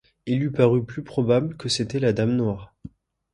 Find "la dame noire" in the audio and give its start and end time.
1.99-2.73